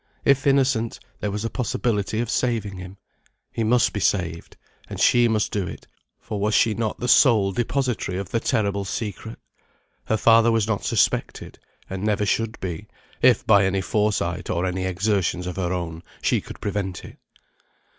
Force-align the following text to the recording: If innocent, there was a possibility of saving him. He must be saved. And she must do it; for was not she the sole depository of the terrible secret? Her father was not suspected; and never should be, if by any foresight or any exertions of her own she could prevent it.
If 0.25 0.47
innocent, 0.47 0.99
there 1.19 1.29
was 1.29 1.45
a 1.45 1.49
possibility 1.51 2.21
of 2.21 2.29
saving 2.31 2.77
him. 2.77 2.97
He 3.51 3.63
must 3.63 3.93
be 3.93 3.99
saved. 3.99 4.57
And 4.89 4.99
she 4.99 5.27
must 5.27 5.51
do 5.51 5.67
it; 5.67 5.85
for 6.19 6.39
was 6.39 6.55
not 6.75 6.93
she 6.95 7.03
the 7.03 7.07
sole 7.07 7.51
depository 7.51 8.17
of 8.17 8.29
the 8.31 8.39
terrible 8.39 8.83
secret? 8.83 9.37
Her 10.05 10.17
father 10.17 10.51
was 10.51 10.65
not 10.65 10.83
suspected; 10.83 11.59
and 11.87 12.01
never 12.03 12.25
should 12.25 12.59
be, 12.59 12.87
if 13.21 13.45
by 13.45 13.63
any 13.63 13.81
foresight 13.81 14.49
or 14.49 14.65
any 14.65 14.85
exertions 14.85 15.45
of 15.45 15.57
her 15.57 15.71
own 15.71 16.01
she 16.19 16.41
could 16.41 16.59
prevent 16.59 17.05
it. 17.05 17.19